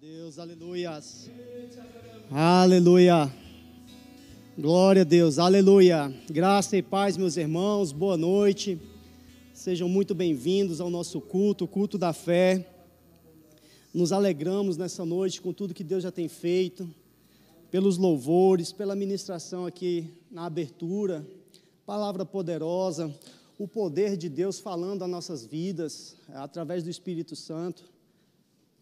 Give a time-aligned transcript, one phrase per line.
[0.00, 1.28] Deus, aleluias.
[2.30, 3.34] Aleluia.
[4.56, 6.14] Glória a Deus, aleluia.
[6.30, 8.80] Graça e paz, meus irmãos, boa noite.
[9.52, 12.64] Sejam muito bem-vindos ao nosso culto, o culto da fé.
[13.92, 16.88] Nos alegramos nessa noite com tudo que Deus já tem feito,
[17.68, 21.26] pelos louvores, pela ministração aqui na abertura,
[21.84, 23.12] palavra poderosa,
[23.58, 27.97] o poder de Deus falando às nossas vidas através do Espírito Santo.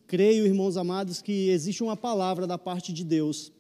[0.08, 3.50] Creio, irmãos amados, que existe uma palavra da parte de Deus,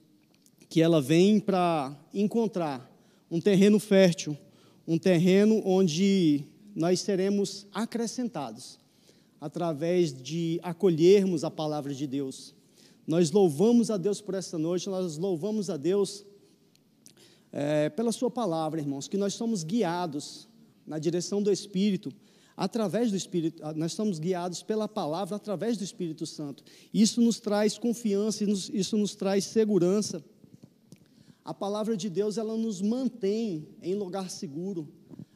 [0.68, 2.88] que ela vem para encontrar
[3.28, 4.38] um terreno fértil,
[4.86, 8.78] um terreno onde nós seremos acrescentados,
[9.40, 12.54] através de acolhermos a palavra de Deus.
[13.08, 16.24] Nós louvamos a Deus por essa noite, nós louvamos a Deus
[17.50, 20.46] é, pela Sua palavra, irmãos, que nós somos guiados
[20.86, 22.12] na direção do Espírito
[22.56, 26.64] através do Espírito, ah, nós somos guiados pela palavra através do Espírito Santo.
[26.92, 30.24] Isso nos traz confiança, isso nos traz segurança.
[31.44, 34.88] A palavra de Deus, ela nos mantém em lugar seguro.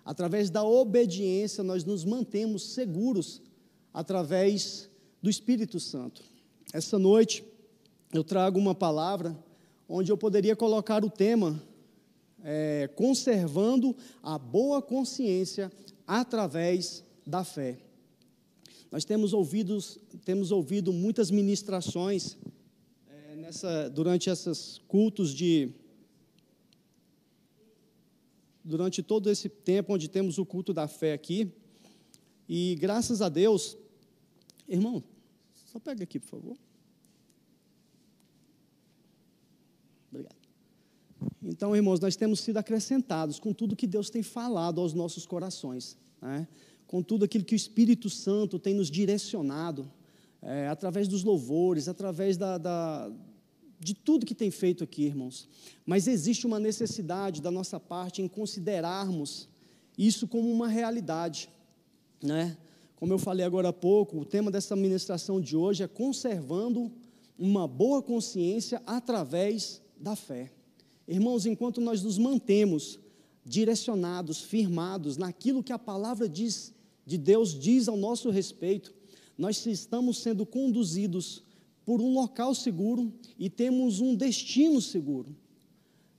[0.05, 3.43] Através da obediência, nós nos mantemos seguros
[3.93, 4.89] através
[5.23, 6.23] do Espírito Santo.
[6.73, 7.45] Essa noite,
[8.13, 9.37] eu trago uma palavra
[9.89, 11.63] onde eu poderia colocar o tema
[12.43, 15.71] é, conservando a boa consciência
[16.07, 17.79] através da fé.
[18.91, 19.79] Nós temos ouvido,
[20.25, 22.37] temos ouvido muitas ministrações
[23.09, 25.73] é, nessa, durante esses cultos de.
[28.65, 31.53] Durante todo esse tempo onde temos o culto da fé aqui.
[32.49, 33.77] E graças a Deus,
[34.69, 35.03] irmão,
[35.55, 36.57] só pega aqui, por favor.
[40.11, 40.37] Obrigado.
[41.43, 45.97] Então, irmãos, nós temos sido acrescentados com tudo que Deus tem falado aos nossos corações.
[46.21, 46.47] Né?
[46.91, 49.89] Com tudo aquilo que o Espírito Santo tem nos direcionado,
[50.43, 53.09] é, através dos louvores, através da, da,
[53.79, 55.49] de tudo que tem feito aqui, irmãos.
[55.87, 59.49] Mas existe uma necessidade da nossa parte em considerarmos
[59.97, 61.49] isso como uma realidade,
[62.21, 62.57] né?
[62.97, 66.91] Como eu falei agora há pouco, o tema dessa ministração de hoje é conservando
[67.39, 70.51] uma boa consciência através da fé.
[71.07, 72.99] Irmãos, enquanto nós nos mantemos
[73.45, 76.75] direcionados, firmados naquilo que a palavra diz
[77.11, 78.95] de Deus diz ao nosso respeito,
[79.37, 81.43] nós estamos sendo conduzidos
[81.85, 85.35] por um local seguro e temos um destino seguro.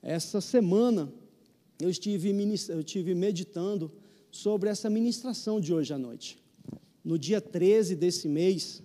[0.02, 1.10] Essa semana
[1.80, 2.30] eu estive,
[2.68, 3.90] eu estive meditando
[4.30, 6.38] sobre essa ministração de hoje à noite.
[7.06, 8.84] No dia 13 desse mês,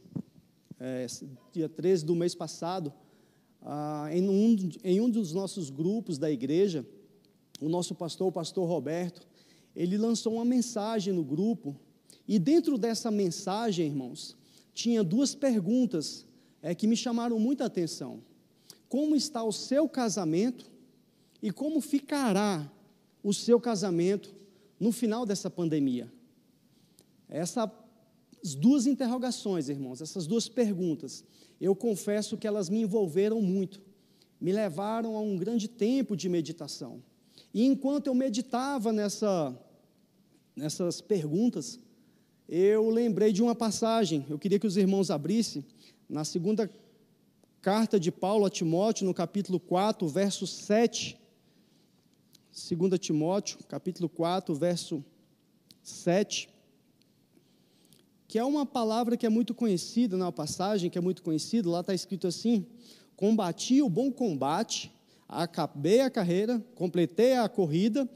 [0.78, 1.08] é,
[1.52, 2.92] dia 13 do mês passado,
[3.60, 6.86] ah, em, um, em um dos nossos grupos da igreja,
[7.60, 9.26] o nosso pastor, o pastor Roberto,
[9.74, 11.76] ele lançou uma mensagem no grupo
[12.28, 14.36] e dentro dessa mensagem, irmãos,
[14.74, 16.26] tinha duas perguntas
[16.60, 18.20] é, que me chamaram muita atenção.
[18.88, 20.70] Como está o seu casamento
[21.42, 22.70] e como ficará
[23.22, 24.34] o seu casamento
[24.78, 26.12] no final dessa pandemia?
[27.28, 27.70] Essas
[28.56, 31.24] duas interrogações, irmãos, essas duas perguntas,
[31.60, 33.80] eu confesso que elas me envolveram muito,
[34.40, 37.02] me levaram a um grande tempo de meditação.
[37.52, 39.58] E enquanto eu meditava nessa,
[40.54, 41.80] nessas perguntas,
[42.48, 45.64] eu lembrei de uma passagem, eu queria que os irmãos abrissem,
[46.08, 46.70] na segunda
[47.60, 51.18] carta de Paulo a Timóteo, no capítulo 4, verso 7.
[52.52, 55.04] 2 Timóteo, capítulo 4, verso
[55.82, 56.48] 7.
[58.28, 61.80] Que é uma palavra que é muito conhecida, na passagem que é muito conhecida, lá
[61.80, 62.64] está escrito assim:
[63.16, 64.92] Combati o bom combate,
[65.28, 68.08] acabei a carreira, completei a corrida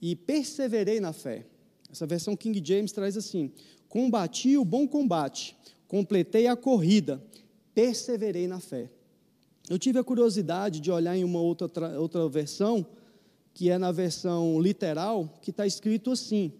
[0.00, 1.46] e perseverei na fé.
[1.92, 3.52] Essa versão King James traz assim:
[3.86, 5.54] Combati o bom combate,
[5.86, 7.22] completei a corrida,
[7.74, 8.90] perseverei na fé.
[9.68, 12.84] Eu tive a curiosidade de olhar em uma outra, outra versão,
[13.52, 16.50] que é na versão literal, que está escrito assim.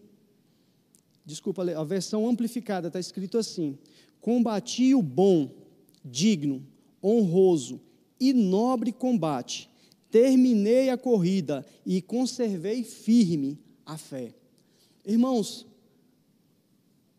[1.25, 3.79] Desculpa, a versão amplificada está escrito assim:
[4.21, 5.51] Combati o bom,
[6.05, 6.67] digno,
[7.03, 7.81] honroso
[8.21, 9.69] e nobre combate,
[10.11, 14.35] terminei a corrida e conservei firme a fé.
[15.05, 15.67] Irmãos,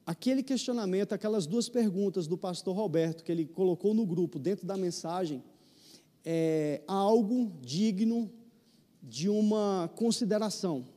[0.06, 4.78] aquele questionamento, aquelas duas perguntas do pastor Roberto que ele colocou no grupo, dentro da
[4.78, 5.44] mensagem,
[6.24, 8.32] é algo digno
[9.02, 10.88] de uma consideração.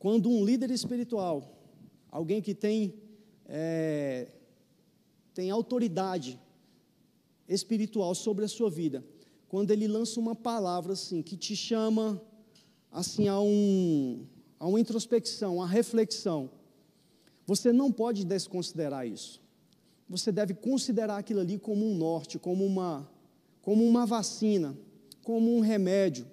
[0.00, 1.56] Quando um líder espiritual,
[2.10, 2.94] alguém que tem,
[3.46, 4.32] é,
[5.32, 6.40] tem autoridade
[7.48, 9.04] espiritual sobre a sua vida,
[9.46, 12.20] quando ele lança uma palavra assim, que te chama
[12.90, 14.26] assim a um
[14.58, 16.50] a uma introspecção, a reflexão.
[17.46, 19.40] Você não pode desconsiderar isso.
[20.08, 23.08] você deve considerar aquilo ali como um norte, como uma,
[23.60, 24.76] como uma vacina,
[25.22, 26.26] como um remédio.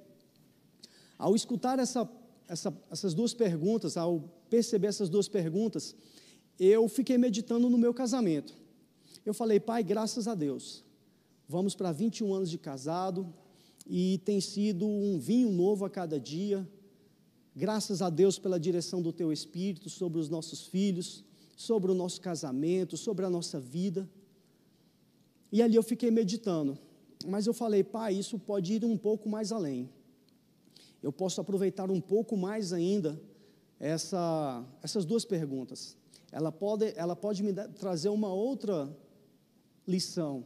[1.17, 2.09] Ao escutar essa,
[2.47, 5.95] essa, essas duas perguntas, ao perceber essas duas perguntas,
[6.59, 8.53] eu fiquei meditando no meu casamento.
[9.25, 10.83] Eu falei, pai, graças a Deus,
[11.47, 13.33] vamos para 21 anos de casado
[13.85, 16.67] e tem sido um vinho novo a cada dia.
[17.55, 21.23] Graças a Deus pela direção do teu espírito sobre os nossos filhos,
[21.55, 24.09] sobre o nosso casamento, sobre a nossa vida.
[25.51, 26.77] E ali eu fiquei meditando.
[27.25, 29.89] Mas eu falei, pai, isso pode ir um pouco mais além.
[31.01, 33.17] Eu posso aproveitar um pouco mais ainda
[33.79, 35.95] essa, essas duas perguntas.
[36.33, 38.93] Ela pode, ela pode me trazer uma outra
[39.87, 40.45] lição.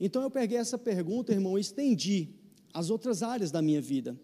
[0.00, 2.30] Então eu peguei essa pergunta, irmão, e estendi
[2.74, 4.18] as outras áreas da minha vida.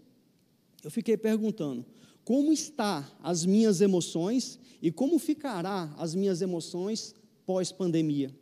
[0.84, 1.84] Eu fiquei perguntando:
[2.24, 7.14] como está as minhas emoções e como ficará as minhas emoções
[7.46, 8.34] pós-pandemia?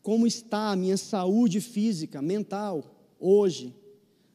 [0.00, 2.84] Como está a minha saúde física, mental,
[3.18, 3.74] hoje,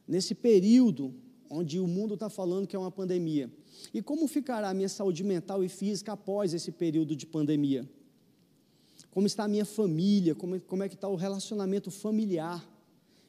[0.06, 1.14] nesse período
[1.50, 3.50] onde o mundo está falando que é uma pandemia?
[3.92, 7.88] E como ficará a minha saúde mental e física após esse período de pandemia?
[9.10, 10.34] Como está a minha família?
[10.34, 12.64] Como, como é que está o relacionamento familiar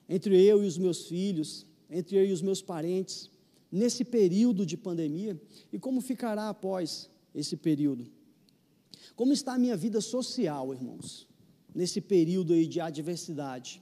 [0.07, 3.29] entre eu e os meus filhos, entre eu e os meus parentes?
[3.75, 5.39] Nesse período de pandemia
[5.71, 8.07] e como ficará após esse período.
[9.17, 11.27] Como está a minha vida social, irmãos,
[11.73, 13.81] nesse período aí de adversidade?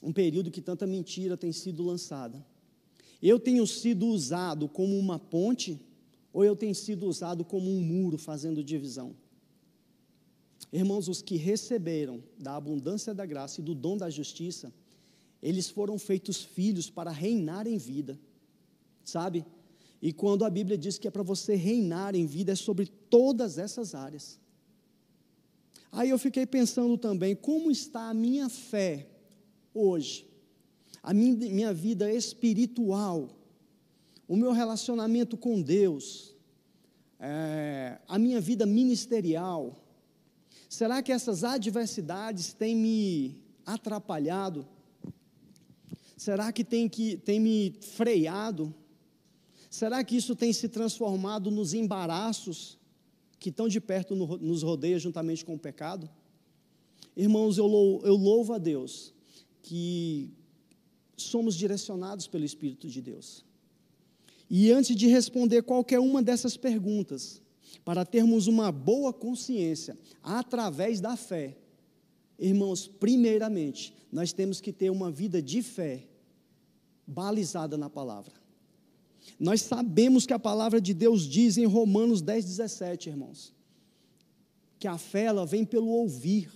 [0.00, 2.46] Um período que tanta mentira tem sido lançada.
[3.20, 5.80] Eu tenho sido usado como uma ponte
[6.32, 9.16] ou eu tenho sido usado como um muro fazendo divisão?
[10.72, 14.72] Irmãos, os que receberam da abundância da graça e do dom da justiça,
[15.42, 18.16] eles foram feitos filhos para reinar em vida
[19.08, 19.44] sabe?
[20.00, 23.58] E quando a Bíblia diz que é para você reinar em vida, é sobre todas
[23.58, 24.38] essas áreas.
[25.90, 29.08] Aí eu fiquei pensando também, como está a minha fé
[29.72, 30.26] hoje?
[31.02, 33.30] A minha, vida espiritual,
[34.26, 36.34] o meu relacionamento com Deus,
[37.18, 39.74] é, a minha vida ministerial.
[40.68, 44.68] Será que essas adversidades têm me atrapalhado?
[46.16, 48.74] Será que tem, que, tem me freado?
[49.70, 52.78] Será que isso tem se transformado nos embaraços
[53.38, 56.08] que tão de perto nos rodeia juntamente com o pecado?
[57.16, 59.12] Irmãos, eu louvo, eu louvo a Deus
[59.62, 60.30] que
[61.16, 63.44] somos direcionados pelo Espírito de Deus.
[64.48, 67.42] E antes de responder qualquer uma dessas perguntas,
[67.84, 71.56] para termos uma boa consciência através da fé,
[72.38, 76.06] irmãos, primeiramente, nós temos que ter uma vida de fé
[77.06, 78.32] balizada na palavra.
[79.38, 83.54] Nós sabemos que a palavra de Deus diz em Romanos 10, 17, irmãos,
[84.78, 86.50] que a fé ela vem pelo ouvir.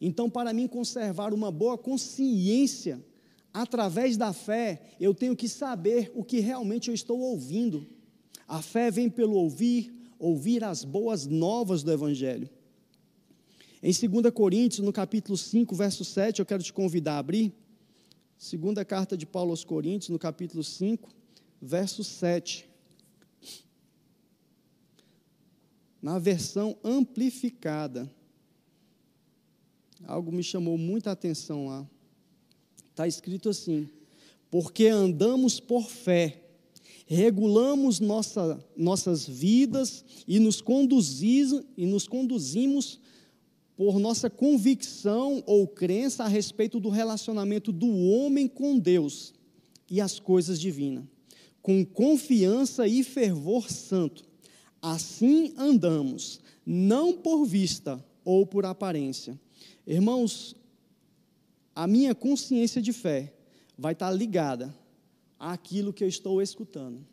[0.00, 3.02] Então, para mim conservar uma boa consciência
[3.52, 7.86] através da fé, eu tenho que saber o que realmente eu estou ouvindo.
[8.46, 12.48] A fé vem pelo ouvir, ouvir as boas novas do Evangelho.
[13.82, 17.52] Em 2 Coríntios, no capítulo 5, verso 7, eu quero te convidar a abrir.
[18.36, 21.15] Segunda carta de Paulo aos Coríntios, no capítulo 5
[21.66, 22.64] verso 7.
[26.00, 28.08] Na versão amplificada,
[30.04, 31.84] algo me chamou muita atenção lá.
[32.90, 33.88] Está escrito assim:
[34.48, 36.44] porque andamos por fé,
[37.04, 43.00] regulamos nossa, nossas vidas e nos, conduzis, e nos conduzimos
[43.76, 49.34] por nossa convicção ou crença a respeito do relacionamento do homem com Deus
[49.90, 51.15] e as coisas divinas
[51.66, 54.22] com confiança e fervor santo.
[54.80, 59.36] Assim andamos, não por vista ou por aparência.
[59.84, 60.54] Irmãos,
[61.74, 63.34] a minha consciência de fé
[63.76, 64.72] vai estar ligada
[65.40, 67.04] àquilo que eu estou escutando.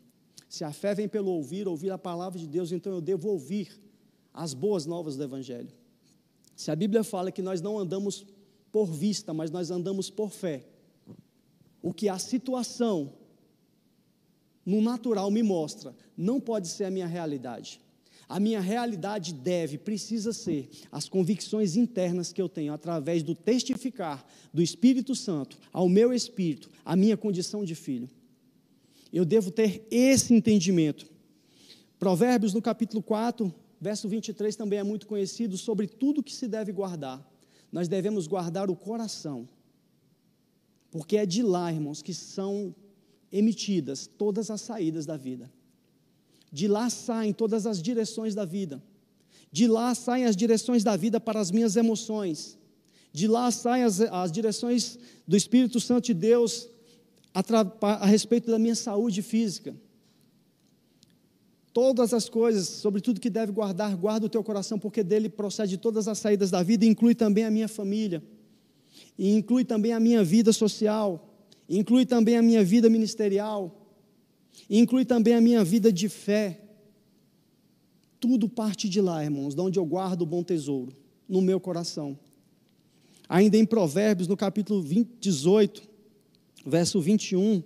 [0.48, 3.76] Se a fé vem pelo ouvir, ouvir a palavra de Deus, então eu devo ouvir
[4.32, 5.72] as boas novas do Evangelho.
[6.54, 8.24] Se a Bíblia fala que nós não andamos
[8.70, 10.64] por vista, mas nós andamos por fé,
[11.82, 13.23] o que a situação
[14.64, 17.80] no natural me mostra, não pode ser a minha realidade.
[18.28, 24.24] A minha realidade deve, precisa ser as convicções internas que eu tenho através do testificar
[24.52, 28.08] do Espírito Santo ao meu espírito, a minha condição de filho.
[29.12, 31.06] Eu devo ter esse entendimento.
[31.98, 36.72] Provérbios no capítulo 4, verso 23 também é muito conhecido sobre tudo que se deve
[36.72, 37.24] guardar.
[37.70, 39.48] Nós devemos guardar o coração,
[40.90, 42.74] porque é de lá, irmãos, que são
[43.34, 45.50] emitidas todas as saídas da vida.
[46.52, 48.80] De lá saem todas as direções da vida.
[49.50, 52.56] De lá saem as direções da vida para as minhas emoções.
[53.12, 56.68] De lá saem as, as direções do Espírito Santo de Deus
[57.34, 57.42] a,
[57.82, 59.74] a respeito da minha saúde física.
[61.72, 65.76] Todas as coisas, sobre tudo que deve guardar, guarda o teu coração, porque dele procede
[65.76, 68.22] todas as saídas da vida, inclui também a minha família,
[69.18, 71.33] e inclui também a minha vida social,
[71.68, 73.88] inclui também a minha vida ministerial,
[74.68, 76.60] inclui também a minha vida de fé.
[78.20, 80.96] Tudo parte de lá, irmãos, de onde eu guardo o bom tesouro,
[81.28, 82.18] no meu coração.
[83.28, 85.82] Ainda em Provérbios, no capítulo 20, 18,
[86.64, 87.62] verso 21,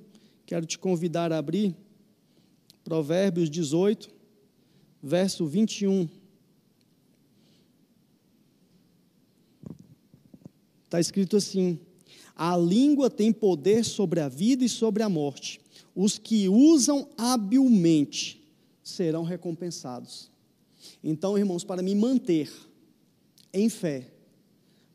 [0.47, 1.77] quero te convidar a abrir.
[2.85, 4.09] Provérbios 18,
[5.03, 6.09] verso 21.
[10.85, 11.79] Está escrito assim:
[12.39, 15.61] A língua tem poder sobre a vida e sobre a morte.
[15.93, 18.41] Os que usam habilmente
[18.81, 20.31] serão recompensados.
[21.03, 22.49] Então, irmãos, para me manter
[23.53, 24.09] em fé,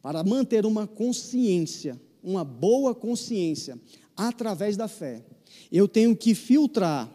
[0.02, 3.78] para manter uma consciência, uma boa consciência,
[4.16, 5.26] através da fé,
[5.70, 7.12] eu tenho que filtrar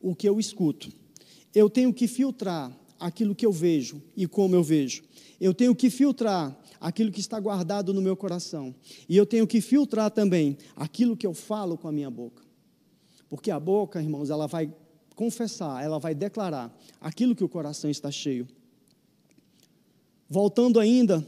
[0.00, 0.92] o que eu escuto.
[1.54, 5.02] Eu tenho que filtrar aquilo que eu vejo e como eu vejo.
[5.40, 8.74] Eu tenho que filtrar aquilo que está guardado no meu coração.
[9.08, 12.42] E eu tenho que filtrar também aquilo que eu falo com a minha boca.
[13.28, 14.72] Porque a boca, irmãos, ela vai
[15.14, 18.48] confessar, ela vai declarar aquilo que o coração está cheio.
[20.28, 21.26] Voltando ainda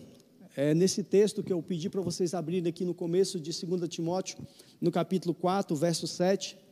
[0.56, 4.38] é, nesse texto que eu pedi para vocês abrirem aqui no começo de 2 Timóteo,
[4.80, 6.62] no capítulo 4, verso 7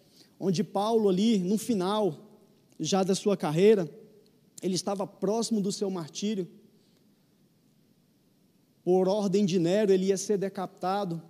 [0.40, 2.16] onde Paulo, ali no final
[2.80, 3.86] já da sua carreira,
[4.62, 6.48] ele estava próximo do seu martírio.
[8.82, 11.22] Por ordem de Nero, ele ia ser decapitado.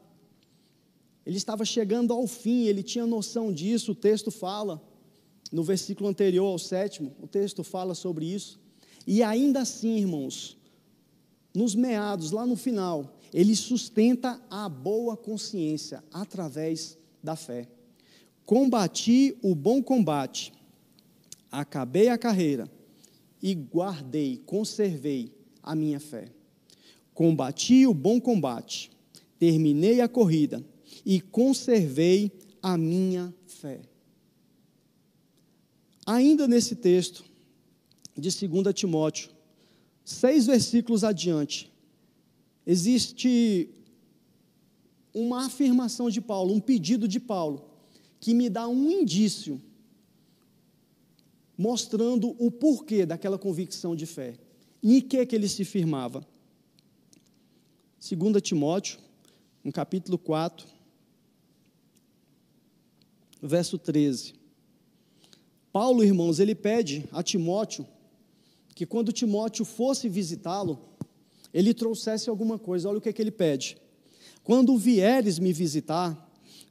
[1.27, 4.83] Ele estava chegando ao fim, ele tinha noção disso, o texto fala,
[5.53, 8.59] no versículo anterior ao sétimo, o texto fala sobre isso.
[9.07, 10.57] E ainda assim, irmãos,
[11.55, 17.69] nos meados, lá no final, ele sustenta a boa consciência através da fé.
[18.45, 20.53] Combati o bom combate,
[21.51, 22.69] acabei a carreira
[23.43, 26.33] e guardei, conservei a minha fé.
[27.15, 28.91] Combati o bom combate,
[29.39, 30.65] terminei a corrida
[31.05, 33.81] e conservei a minha fé.
[36.07, 37.25] Ainda nesse texto
[38.17, 39.31] de 2 Timóteo,
[40.05, 41.71] seis versículos adiante,
[42.67, 43.69] existe
[45.15, 47.65] uma afirmação de Paulo, um pedido de Paulo,
[48.19, 49.61] que me dá um indício
[51.57, 54.39] mostrando o porquê daquela convicção de fé.
[54.83, 56.27] Em que que ele se firmava?
[58.01, 58.99] 2 Timóteo,
[59.63, 60.67] no capítulo 4,
[63.43, 64.35] verso 13.
[65.73, 67.87] Paulo, irmãos, ele pede a Timóteo
[68.75, 70.79] que quando Timóteo fosse visitá-lo,
[71.53, 72.89] ele trouxesse alguma coisa.
[72.89, 73.77] Olha o que, que ele pede.
[74.43, 76.31] Quando vieres me visitar,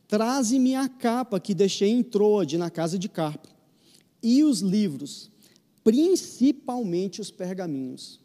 [0.09, 3.48] Traze-me a capa que deixei em Troade, na casa de Carpo,
[4.24, 5.29] e os livros,
[5.83, 8.19] principalmente os pergaminhos.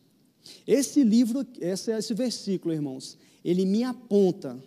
[0.67, 4.63] Esse livro, esse, esse versículo, irmãos, ele me aponta,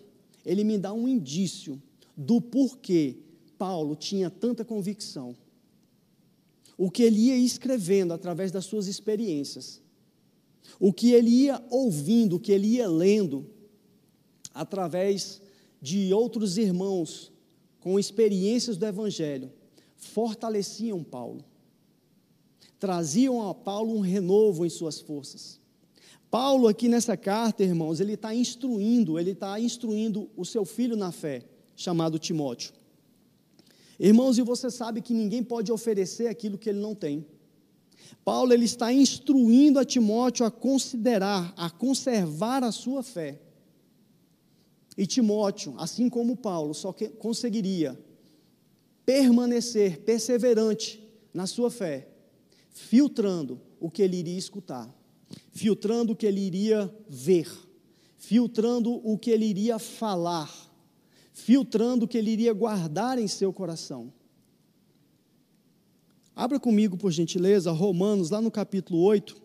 [0.45, 1.81] ele me dá um indício
[2.15, 3.17] do porquê
[3.57, 5.35] Paulo tinha tanta convicção.
[6.77, 9.81] O que ele ia escrevendo através das suas experiências,
[10.79, 13.49] o que ele ia ouvindo, o que ele ia lendo,
[14.53, 15.41] através
[15.81, 17.31] de outros irmãos
[17.79, 19.51] com experiências do Evangelho
[19.95, 21.43] fortaleciam Paulo,
[22.79, 25.59] traziam a Paulo um renovo em suas forças.
[26.29, 31.11] Paulo, aqui nessa carta, irmãos, ele está instruindo, ele está instruindo o seu filho na
[31.11, 31.43] fé,
[31.75, 32.73] chamado Timóteo.
[33.99, 37.25] Irmãos, e você sabe que ninguém pode oferecer aquilo que ele não tem.
[38.23, 43.39] Paulo ele está instruindo a Timóteo a considerar, a conservar a sua fé.
[44.97, 47.97] E Timóteo, assim como Paulo, só conseguiria
[49.05, 51.01] permanecer perseverante
[51.33, 52.09] na sua fé,
[52.69, 54.93] filtrando o que ele iria escutar,
[55.57, 57.51] filtrando o que ele iria ver,
[58.15, 60.53] filtrando o que ele iria falar,
[61.33, 64.13] filtrando o que ele iria guardar em seu coração.
[66.35, 69.35] Abra comigo, por gentileza, Romanos, lá no capítulo 8.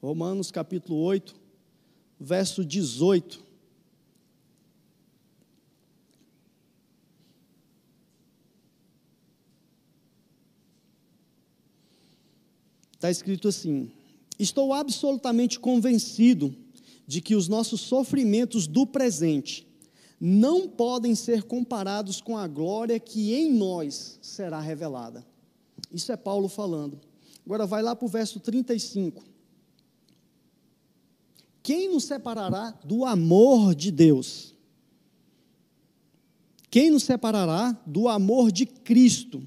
[0.00, 1.34] Romanos, capítulo 8,
[2.20, 3.50] verso 18.
[13.00, 13.90] está escrito assim:
[14.40, 16.56] Estou absolutamente convencido
[17.06, 19.68] de que os nossos sofrimentos do presente
[20.18, 25.26] não podem ser comparados com a glória que em nós será revelada.
[25.92, 26.98] Isso é Paulo falando.
[27.44, 29.22] Agora vai lá para o verso 35.
[31.62, 34.54] Quem nos separará do amor de Deus?
[36.70, 39.42] Quem nos separará do amor de Cristo?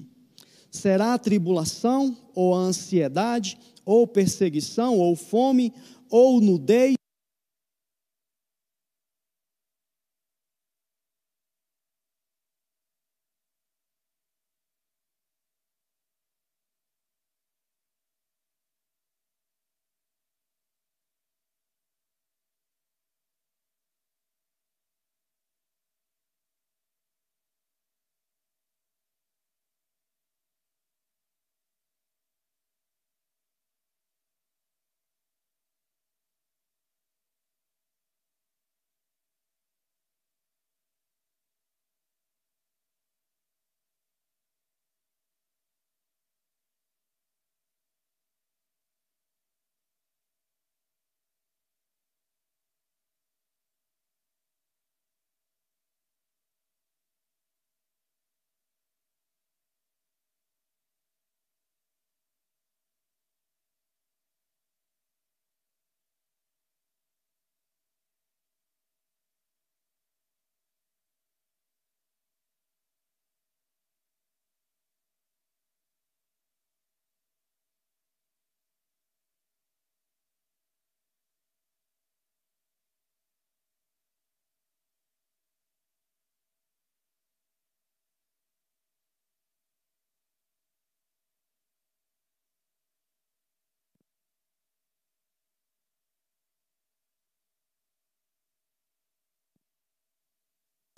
[0.70, 5.72] Será a tribulação, ou a ansiedade, ou perseguição, ou fome,
[6.10, 6.94] ou nudez?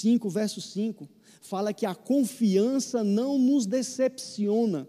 [0.07, 1.09] 5, verso 5,
[1.41, 4.89] fala que a confiança não nos decepciona,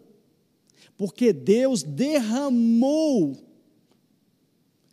[0.95, 3.35] porque Deus derramou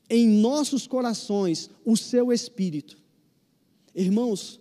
[0.08, 2.96] em nossos corações o seu Espírito.
[3.94, 4.58] Irmãos,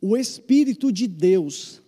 [0.00, 1.82] o Espírito de Deus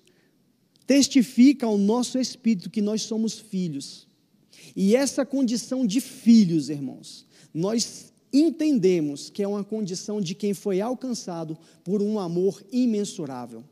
[0.86, 4.06] testifica ao nosso espírito que nós somos filhos.
[4.76, 10.80] E essa condição de filhos, irmãos, nós entendemos que é uma condição de quem foi
[10.80, 13.64] alcançado por um amor imensurável.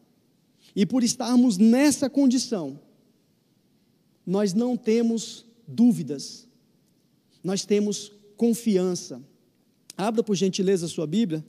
[0.74, 2.78] E por estarmos nessa condição,
[4.26, 6.46] nós não temos dúvidas,
[7.42, 9.22] nós temos confiança.
[9.96, 11.44] Abra por gentileza a sua Bíblia,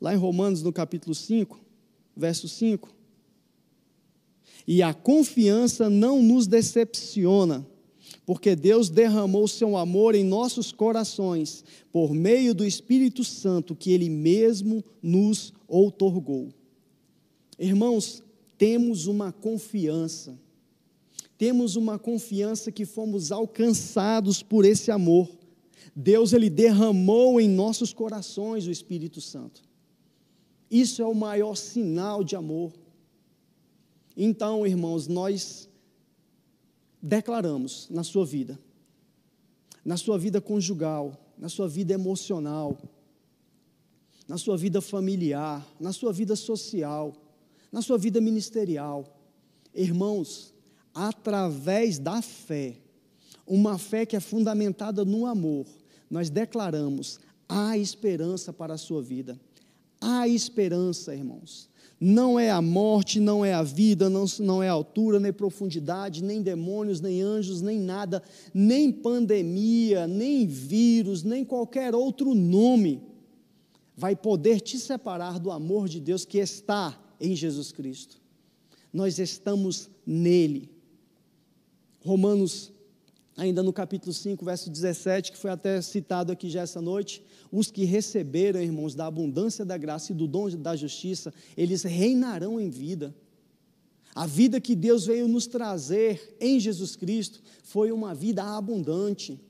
[0.00, 1.58] lá em Romanos, no capítulo 5,
[2.16, 2.94] verso 5.
[4.66, 7.66] E a confiança não nos decepciona
[8.26, 14.10] porque Deus derramou seu amor em nossos corações por meio do Espírito Santo que Ele
[14.10, 16.48] mesmo nos outorgou.
[17.56, 18.22] Irmãos,
[18.58, 20.36] temos uma confiança,
[21.38, 25.30] temos uma confiança que fomos alcançados por esse amor.
[25.94, 29.62] Deus ele derramou em nossos corações o Espírito Santo.
[30.70, 32.72] Isso é o maior sinal de amor.
[34.16, 35.65] Então, irmãos, nós
[37.06, 38.58] declaramos na sua vida,
[39.84, 42.76] na sua vida conjugal, na sua vida emocional,
[44.26, 47.14] na sua vida familiar, na sua vida social,
[47.70, 49.06] na sua vida ministerial.
[49.72, 50.52] Irmãos,
[50.92, 52.78] através da fé,
[53.46, 55.64] uma fé que é fundamentada no amor,
[56.10, 59.40] nós declaramos: há esperança para a sua vida.
[60.00, 61.70] Há esperança, irmãos.
[61.98, 66.42] Não é a morte, não é a vida, não, não é altura, nem profundidade, nem
[66.42, 73.02] demônios, nem anjos, nem nada, nem pandemia, nem vírus, nem qualquer outro nome
[73.96, 78.20] vai poder te separar do amor de Deus que está em Jesus Cristo.
[78.92, 80.70] Nós estamos nele.
[82.04, 82.72] Romanos
[83.36, 87.22] ainda no capítulo 5, verso 17, que foi até citado aqui já essa noite,
[87.58, 92.60] os que receberam, irmãos, da abundância da graça e do dom da justiça, eles reinarão
[92.60, 93.16] em vida.
[94.14, 99.40] A vida que Deus veio nos trazer em Jesus Cristo foi uma vida abundante.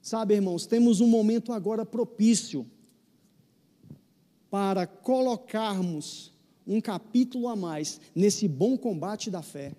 [0.00, 2.66] Sabe, irmãos, temos um momento agora propício
[4.50, 6.32] para colocarmos
[6.66, 9.74] um capítulo a mais nesse bom combate da fé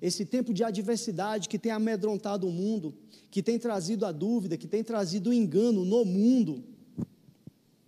[0.00, 2.94] esse tempo de adversidade que tem amedrontado o mundo,
[3.30, 6.64] que tem trazido a dúvida, que tem trazido o engano no mundo,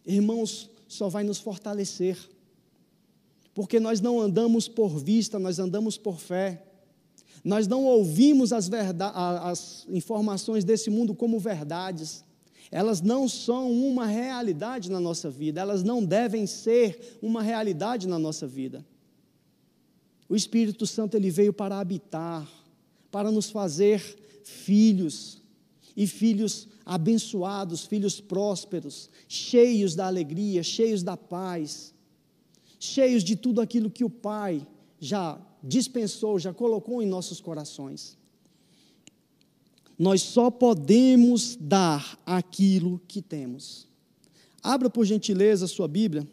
[0.05, 2.19] irmãos, só vai nos fortalecer,
[3.55, 6.65] porque nós não andamos por vista, nós andamos por fé.
[7.45, 12.25] Nós não ouvimos as, as informações desse mundo como verdades.
[12.71, 18.19] Elas não são uma realidade na nossa vida, elas não devem ser uma realidade na
[18.19, 18.85] nossa vida.
[20.33, 22.51] O Espírito Santo ele veio para habitar,
[23.11, 24.01] para nos fazer
[24.43, 25.43] filhos,
[25.95, 31.93] e filhos abençoados, filhos prósperos, cheios da alegria, cheios da paz,
[32.81, 34.67] cheios de tudo aquilo que o Pai
[34.99, 38.17] já dispensou, já colocou em nossos corações.
[39.99, 43.87] Nós só podemos dar aquilo que temos.
[44.63, 46.27] Abra por gentileza a sua Bíblia,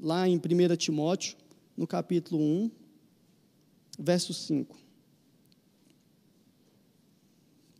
[0.00, 1.36] lá em 1 Timóteo,
[1.76, 2.85] no capítulo 1,
[3.98, 4.76] verso 5.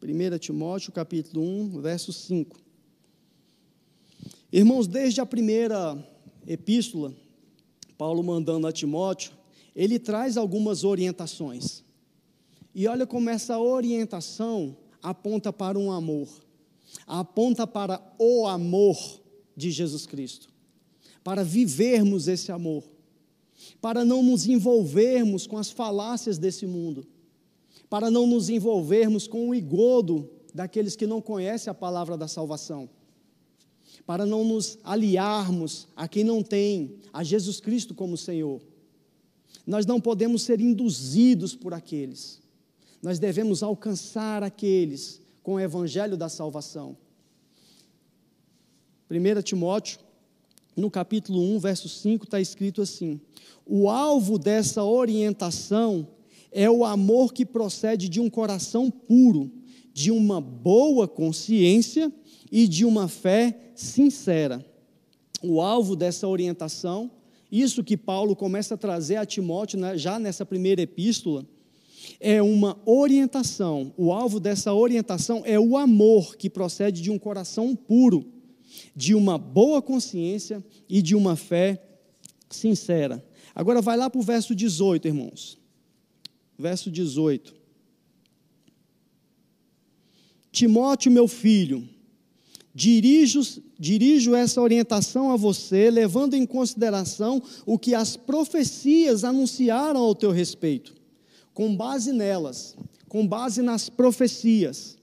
[0.03, 2.57] 1 Timóteo, capítulo 1, verso 5.
[4.53, 5.99] Irmãos, desde a primeira
[6.47, 7.13] epístola,
[7.99, 9.33] Paulo mandando a Timóteo,
[9.75, 11.83] ele traz algumas orientações.
[12.75, 16.29] E olha como essa orientação aponta para um amor,
[17.07, 18.97] aponta para o amor
[19.57, 20.49] de Jesus Cristo,
[21.25, 22.85] para vivermos esse amor,
[23.81, 27.07] para não nos envolvermos com as falácias desse mundo
[27.89, 32.89] para não nos envolvermos com o igodo daqueles que não conhecem a palavra da salvação,
[34.05, 38.61] para não nos aliarmos a quem não tem a Jesus Cristo como Senhor.
[39.67, 42.41] Nós não podemos ser induzidos por aqueles,
[43.03, 46.97] nós devemos alcançar aqueles com o evangelho da salvação.
[49.09, 50.01] 1 Timóteo,
[50.77, 53.21] no capítulo 1, verso 5, está escrito assim:
[53.65, 56.07] o alvo dessa orientação
[56.53, 59.51] é o amor que procede de um coração puro,
[59.93, 62.13] de uma boa consciência
[62.53, 64.65] e de uma fé sincera.
[65.43, 67.11] O alvo dessa orientação,
[67.51, 71.47] isso que Paulo começa a trazer a Timóteo né, já nessa primeira epístola,
[72.21, 73.93] é uma orientação.
[73.97, 78.25] O alvo dessa orientação é o amor que procede de um coração puro,
[78.95, 81.83] de uma boa consciência e de uma fé
[82.51, 83.25] sincera.
[83.55, 85.59] Agora vai lá para o verso 18, irmãos
[86.59, 87.55] verso 18.
[90.51, 91.87] Timóteo, meu filho,
[92.75, 93.43] dirijo,
[93.79, 100.31] dirijo essa orientação a você, levando em consideração o que as profecias anunciaram ao teu
[100.31, 100.95] respeito,
[101.53, 102.77] com base nelas,
[103.09, 104.97] com base nas profecias,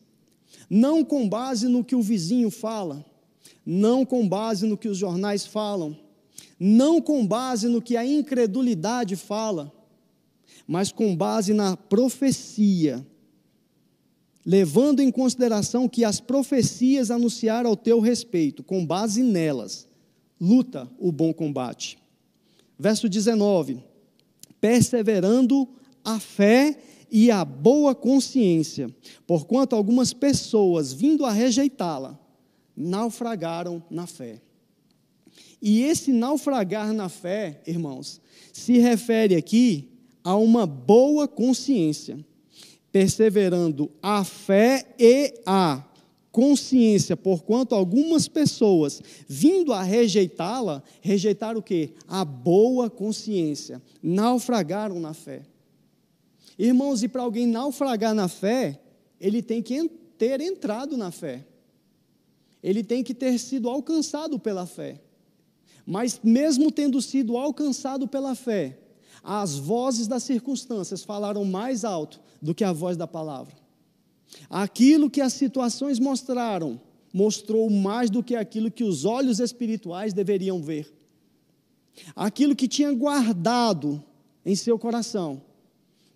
[0.69, 3.05] não com base no que o vizinho fala,
[3.65, 5.97] não com base no que os jornais falam,
[6.59, 9.71] não com base no que a incredulidade fala,
[10.67, 13.05] mas com base na profecia,
[14.45, 19.87] levando em consideração que as profecias anunciaram ao teu respeito, com base nelas,
[20.39, 21.97] luta o bom combate.
[22.77, 23.81] Verso 19:
[24.59, 25.67] perseverando
[26.03, 26.77] a fé
[27.11, 28.89] e a boa consciência,
[29.27, 32.19] porquanto algumas pessoas, vindo a rejeitá-la,
[32.75, 34.41] naufragaram na fé.
[35.61, 39.89] E esse naufragar na fé, irmãos, se refere aqui
[40.23, 42.23] a uma boa consciência,
[42.91, 45.83] perseverando a fé e a
[46.31, 51.93] consciência, porquanto algumas pessoas, vindo a rejeitá-la, rejeitaram o que?
[52.07, 55.43] A boa consciência, naufragaram na fé.
[56.57, 58.79] Irmãos, e para alguém naufragar na fé,
[59.19, 61.45] ele tem que ter entrado na fé,
[62.63, 65.01] ele tem que ter sido alcançado pela fé.
[65.85, 68.79] Mas, mesmo tendo sido alcançado pela fé,
[69.21, 73.55] as vozes das circunstâncias falaram mais alto do que a voz da palavra.
[74.49, 76.79] Aquilo que as situações mostraram,
[77.13, 80.91] mostrou mais do que aquilo que os olhos espirituais deveriam ver.
[82.15, 84.03] Aquilo que tinha guardado
[84.45, 85.41] em seu coração,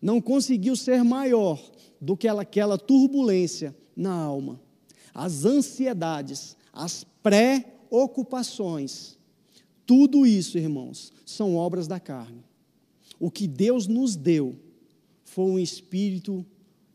[0.02, 1.62] não conseguiu ser maior
[2.00, 4.60] do que aquela turbulência na alma.
[5.18, 9.18] As ansiedades, as preocupações,
[9.84, 12.44] tudo isso, irmãos, são obras da carne.
[13.20, 14.56] O que Deus nos deu
[15.24, 16.46] foi um espírito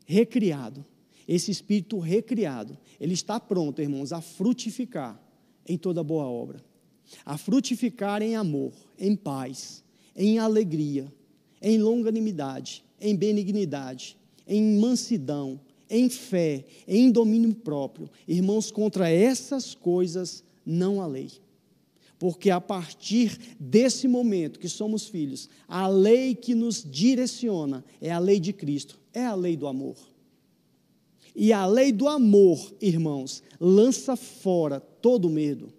[0.07, 0.87] recriado.
[1.27, 5.21] Esse espírito recriado, ele está pronto, irmãos, a frutificar
[5.67, 6.63] em toda boa obra,
[7.27, 9.83] a frutificar em amor, em paz,
[10.15, 11.13] em alegria,
[11.61, 15.59] em longanimidade, em benignidade, em mansidão,
[15.93, 18.11] em fé, em domínio próprio.
[18.27, 21.31] Irmãos, contra essas coisas não há lei.
[22.19, 28.19] Porque a partir desse momento que somos filhos, a lei que nos direciona é a
[28.19, 29.97] lei de Cristo, é a lei do amor.
[31.37, 35.73] E a lei do amor, irmãos, lança fora todo medo.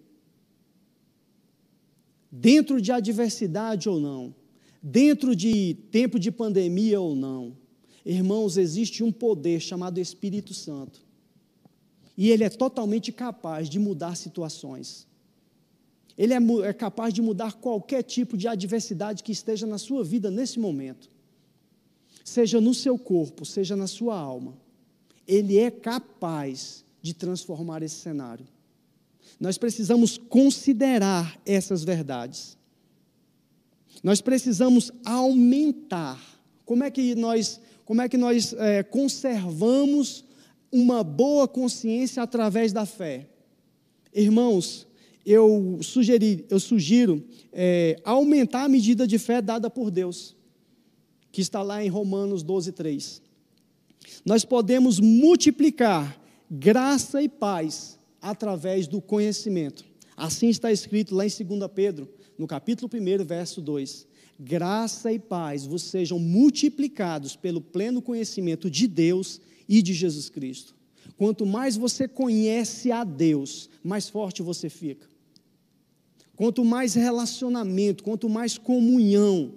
[2.30, 4.34] Dentro de adversidade ou não,
[4.82, 7.56] dentro de tempo de pandemia ou não,
[8.04, 11.00] irmãos, existe um poder chamado Espírito Santo.
[12.16, 15.06] E ele é totalmente capaz de mudar situações.
[16.16, 16.38] Ele é,
[16.68, 21.08] é capaz de mudar qualquer tipo de adversidade que esteja na sua vida nesse momento.
[22.24, 24.56] seja no seu corpo, seja na sua alma,
[25.26, 28.46] ele é capaz de transformar esse cenário.
[29.38, 32.56] Nós precisamos considerar essas verdades.
[34.02, 36.20] Nós precisamos aumentar.
[36.64, 40.24] Como é que nós, como é que nós é, conservamos
[40.72, 43.28] uma boa consciência através da fé?
[44.12, 44.86] Irmãos,
[45.24, 50.36] eu sugeri, eu sugiro é, aumentar a medida de fé dada por Deus,
[51.32, 53.22] que está lá em Romanos 12, 3.
[54.24, 56.20] Nós podemos multiplicar
[56.50, 59.84] graça e paz através do conhecimento.
[60.16, 64.06] Assim está escrito lá em 2 Pedro, no capítulo 1, verso 2.
[64.38, 70.74] Graça e paz vos sejam multiplicados pelo pleno conhecimento de Deus e de Jesus Cristo.
[71.16, 75.06] Quanto mais você conhece a Deus, mais forte você fica.
[76.34, 79.52] Quanto mais relacionamento, quanto mais comunhão,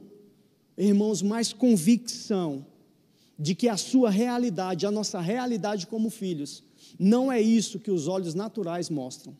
[0.77, 2.65] irmãos, mais convicção
[3.37, 6.63] de que a sua realidade, a nossa realidade como filhos,
[6.99, 9.35] não é isso que os olhos naturais mostram.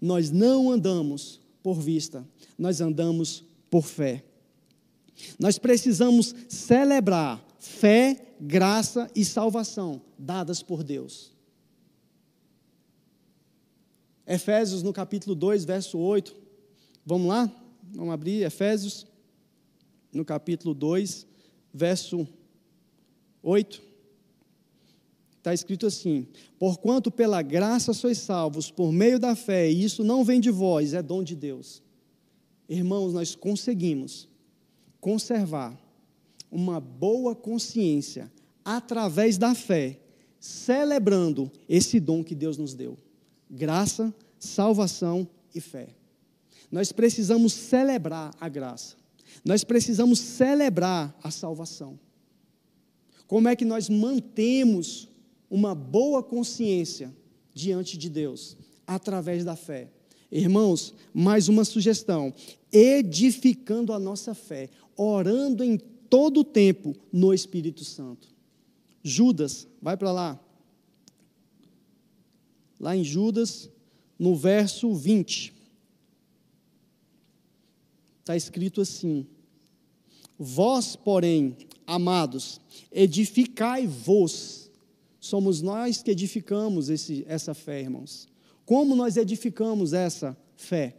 [0.00, 2.26] Nós não andamos por vista,
[2.58, 4.24] nós andamos por fé.
[5.38, 11.32] Nós precisamos celebrar fé, graça e salvação dadas por Deus.
[14.26, 16.36] Efésios no capítulo 2, verso 8.
[17.04, 17.50] Vamos lá?
[17.94, 19.06] Vamos abrir Efésios
[20.12, 21.26] no capítulo 2,
[21.72, 22.28] verso
[23.42, 23.82] 8.
[25.38, 26.26] Está escrito assim:
[26.58, 30.92] Porquanto pela graça sois salvos por meio da fé, e isso não vem de vós,
[30.92, 31.82] é dom de Deus.
[32.68, 34.27] Irmãos, nós conseguimos
[35.08, 35.74] conservar
[36.50, 38.30] uma boa consciência
[38.62, 39.98] através da fé,
[40.38, 42.94] celebrando esse dom que Deus nos deu:
[43.50, 45.88] graça, salvação e fé.
[46.70, 48.96] Nós precisamos celebrar a graça,
[49.42, 51.98] nós precisamos celebrar a salvação.
[53.26, 55.08] Como é que nós mantemos
[55.48, 57.10] uma boa consciência
[57.54, 58.58] diante de Deus?
[58.86, 59.88] Através da fé.
[60.30, 62.34] Irmãos, mais uma sugestão:
[62.70, 68.28] edificando a nossa fé, orando em todo o tempo no Espírito Santo.
[69.02, 70.40] Judas, vai para lá.
[72.78, 73.70] Lá em Judas,
[74.18, 75.54] no verso 20,
[78.20, 79.26] está escrito assim:
[80.38, 82.60] Vós, porém, amados,
[82.92, 84.70] edificai-vos.
[85.18, 88.28] Somos nós que edificamos esse, essa fé, irmãos.
[88.68, 90.94] Como nós edificamos essa fé?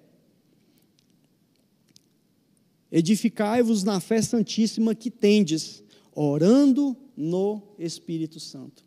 [2.91, 8.83] Edificai-vos na fé santíssima que tendes, orando no Espírito Santo.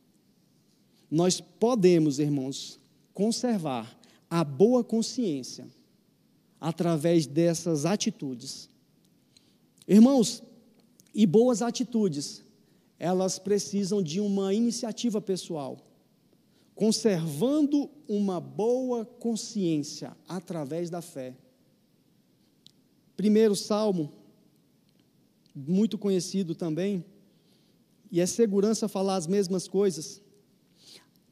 [1.08, 2.80] Nós podemos, irmãos,
[3.14, 3.96] conservar
[4.28, 5.68] a boa consciência
[6.60, 8.68] através dessas atitudes.
[9.86, 10.42] Irmãos,
[11.14, 12.42] e boas atitudes,
[12.98, 15.91] elas precisam de uma iniciativa pessoal.
[16.74, 21.36] Conservando uma boa consciência através da fé.
[23.16, 24.12] Primeiro salmo,
[25.54, 27.04] muito conhecido também,
[28.10, 30.20] e é segurança falar as mesmas coisas.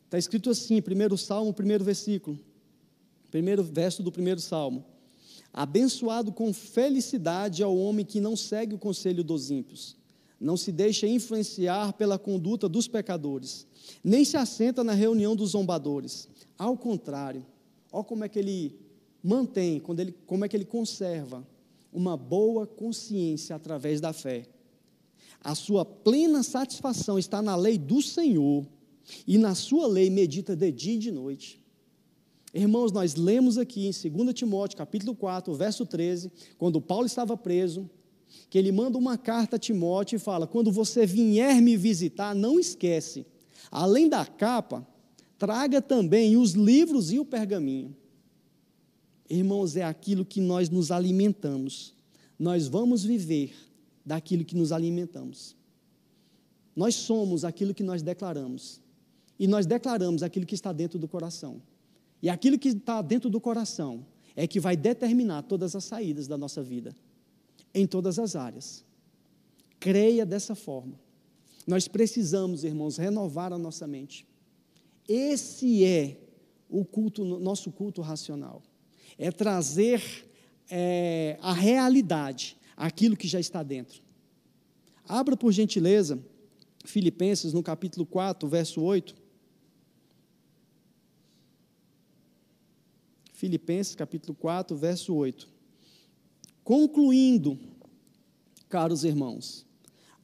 [0.05, 2.39] Está escrito assim, primeiro salmo, primeiro versículo,
[3.31, 4.85] primeiro verso do primeiro salmo.
[5.53, 9.97] Abençoado com felicidade é o homem que não segue o conselho dos ímpios,
[10.41, 13.67] não se deixa influenciar pela conduta dos pecadores,
[14.03, 16.29] nem se assenta na reunião dos zombadores.
[16.57, 17.45] Ao contrário,
[17.93, 18.79] olha como é que ele
[19.23, 21.47] mantém, quando ele, como é que ele conserva
[21.93, 24.47] uma boa consciência através da fé.
[25.43, 28.67] A sua plena satisfação está na lei do Senhor,
[29.27, 31.61] e na sua lei medita de dia e de noite.
[32.53, 37.89] Irmãos, nós lemos aqui em 2 Timóteo, capítulo 4, verso 13, quando Paulo estava preso,
[38.49, 42.59] que ele manda uma carta a Timóteo e fala: "Quando você vier me visitar, não
[42.59, 43.27] esquece,
[43.71, 44.87] além da capa,
[45.39, 47.97] traga também os livros e o pergaminho."
[49.29, 51.95] Irmãos, é aquilo que nós nos alimentamos.
[52.39, 53.55] Nós vamos viver
[54.05, 55.55] daquilo que nos alimentamos.
[56.75, 58.81] Nós somos aquilo que nós declaramos.
[59.39, 61.63] E nós declaramos aquilo que está dentro do coração.
[62.23, 64.05] E aquilo que está dentro do coração
[64.37, 66.95] é que vai determinar todas as saídas da nossa vida,
[67.75, 68.85] em todas as áreas.
[69.79, 70.99] Creia dessa forma.
[71.67, 74.27] Nós precisamos, irmãos, renovar a nossa mente.
[75.09, 76.19] Esse é
[76.69, 78.63] o culto, nosso culto racional.
[79.19, 80.03] É trazer
[80.71, 84.03] é, a realidade, aquilo que já está dentro.
[85.07, 86.23] Abra, por gentileza,
[86.85, 89.15] Filipenses no capítulo 4, verso 8.
[93.33, 95.49] Filipenses capítulo 4, verso 8.
[96.65, 97.59] Concluindo,
[98.69, 99.67] caros irmãos,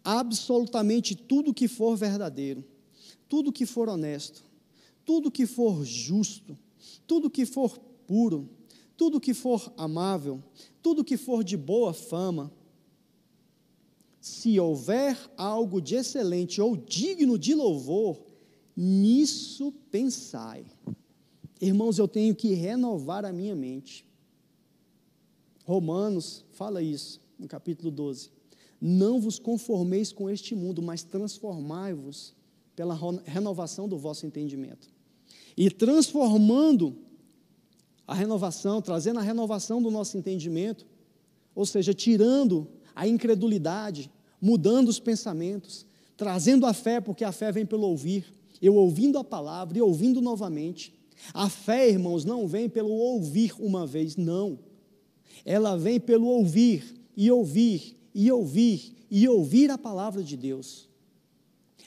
[0.05, 2.65] absolutamente tudo que for verdadeiro,
[3.29, 4.45] tudo que for honesto,
[5.05, 6.57] tudo que for justo,
[7.07, 8.49] tudo que for puro,
[8.97, 10.43] tudo que for amável,
[10.83, 12.53] tudo que for de boa fama,
[14.21, 18.19] se houver algo de excelente ou digno de louvor,
[18.77, 20.67] nisso pensai.
[21.61, 24.05] Irmãos, eu tenho que renovar a minha mente.
[25.67, 28.31] Romanos fala isso no capítulo 12.
[28.81, 32.37] Não vos conformeis com este mundo, mas transformai-vos
[32.77, 34.89] pela renovação do vosso entendimento.
[35.57, 36.97] E transformando
[38.07, 40.87] a renovação, trazendo a renovação do nosso entendimento,
[41.53, 44.09] ou seja, tirando a incredulidade,
[44.41, 45.85] mudando os pensamentos,
[46.17, 50.21] trazendo a fé, porque a fé vem pelo ouvir, eu ouvindo a palavra e ouvindo
[50.21, 50.95] novamente.
[51.35, 54.61] A fé, irmãos, não vem pelo ouvir uma vez, não.
[55.45, 60.89] Ela vem pelo ouvir e ouvir e ouvir e ouvir a palavra de Deus.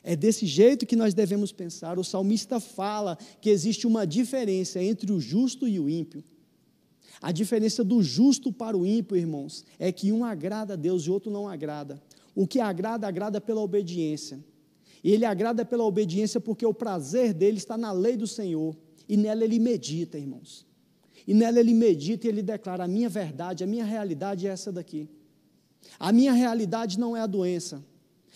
[0.03, 1.99] É desse jeito que nós devemos pensar.
[1.99, 6.23] O salmista fala que existe uma diferença entre o justo e o ímpio.
[7.21, 11.09] A diferença do justo para o ímpio, irmãos, é que um agrada a Deus e
[11.09, 12.01] o outro não agrada.
[12.33, 14.39] O que agrada, agrada pela obediência.
[15.03, 18.75] E ele agrada pela obediência porque o prazer dele está na lei do Senhor.
[19.07, 20.65] E nela ele medita, irmãos.
[21.27, 24.71] E nela ele medita e ele declara: a minha verdade, a minha realidade é essa
[24.71, 25.09] daqui.
[25.99, 27.83] A minha realidade não é a doença.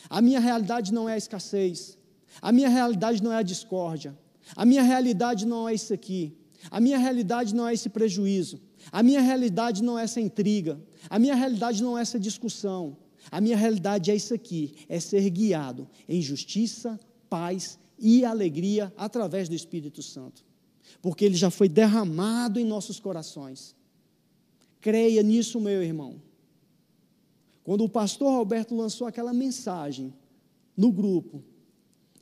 [0.09, 1.97] A minha realidade não é a escassez.
[2.41, 4.17] A minha realidade não é a discórdia.
[4.55, 6.35] A minha realidade não é isso aqui.
[6.71, 8.59] A minha realidade não é esse prejuízo.
[8.91, 10.79] A minha realidade não é essa intriga.
[11.09, 12.97] A minha realidade não é essa discussão.
[13.31, 19.47] A minha realidade é isso aqui: é ser guiado em justiça, paz e alegria através
[19.47, 20.43] do Espírito Santo
[21.01, 23.75] porque ele já foi derramado em nossos corações.
[24.79, 26.21] Creia nisso, meu irmão.
[27.63, 30.13] Quando o pastor Roberto lançou aquela mensagem
[30.75, 31.43] no grupo,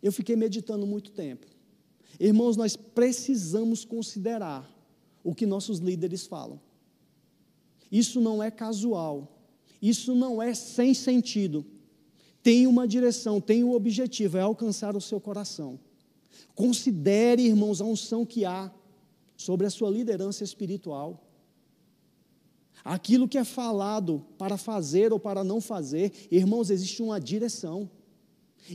[0.02, 1.48] eu fiquei meditando muito tempo.
[2.20, 4.70] Irmãos, nós precisamos considerar
[5.24, 6.60] o que nossos líderes falam.
[7.92, 9.40] Isso não é casual,
[9.82, 11.66] isso não é sem sentido.
[12.44, 15.80] Tem uma direção, tem um objetivo, é alcançar o seu coração.
[16.54, 18.72] Considere, irmãos, a unção que há
[19.36, 21.28] sobre a sua liderança espiritual.
[22.84, 27.90] Aquilo que é falado para fazer ou para não fazer, irmãos, existe uma direção.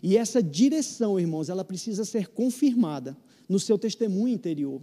[0.02, 3.16] E essa direção, irmãos, ela precisa ser confirmada
[3.48, 4.80] no seu testemunho interior.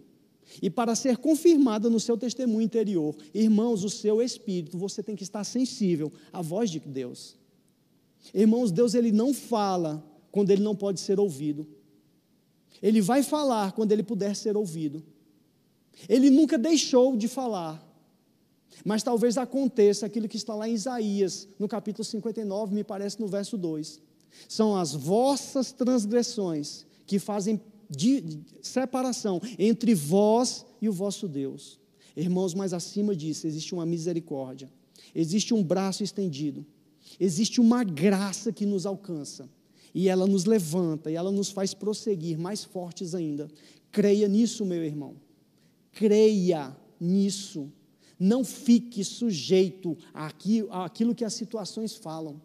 [0.62, 5.24] E para ser confirmada no seu testemunho interior, irmãos, o seu espírito, você tem que
[5.24, 7.38] estar sensível à voz de Deus.
[8.34, 11.68] Irmãos, Deus ele não fala quando ele não pode ser ouvido.
[12.84, 15.02] Ele vai falar quando ele puder ser ouvido.
[16.10, 17.82] Ele nunca deixou de falar.
[18.84, 23.28] Mas talvez aconteça aquilo que está lá em Isaías, no capítulo 59, me parece no
[23.28, 24.02] verso 2.
[24.50, 31.80] São as vossas transgressões que fazem de separação entre vós e o vosso Deus.
[32.18, 34.70] Irmãos, mas acima disso existe uma misericórdia,
[35.16, 36.66] existe um braço estendido,
[37.20, 39.48] existe uma graça que nos alcança
[39.94, 43.48] e ela nos levanta e ela nos faz prosseguir mais fortes ainda.
[43.92, 45.16] Creia nisso, meu irmão.
[45.92, 47.72] Creia nisso.
[48.20, 52.42] Não fique sujeito àquilo que as situações falam.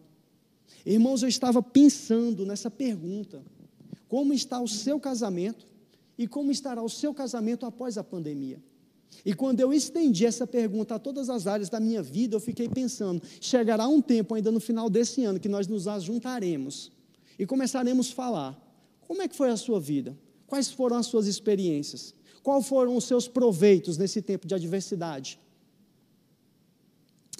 [0.85, 3.41] Irmãos, eu estava pensando nessa pergunta:
[4.07, 5.65] como está o seu casamento
[6.17, 8.61] e como estará o seu casamento após a pandemia?
[9.25, 12.69] E quando eu estendi essa pergunta a todas as áreas da minha vida, eu fiquei
[12.69, 16.91] pensando: chegará um tempo ainda no final desse ano que nós nos ajuntaremos
[17.39, 18.69] e começaremos a falar.
[19.07, 20.15] Como é que foi a sua vida?
[20.45, 22.13] Quais foram as suas experiências?
[22.43, 25.39] Quais foram os seus proveitos nesse tempo de adversidade?